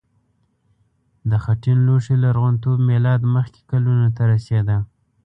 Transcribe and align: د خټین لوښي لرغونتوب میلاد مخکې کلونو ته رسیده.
د 1.29 1.31
خټین 1.43 1.79
لوښي 1.87 2.15
لرغونتوب 2.23 2.77
میلاد 2.89 3.21
مخکې 3.35 3.61
کلونو 3.71 4.07
ته 4.15 4.21
رسیده. 4.33 4.77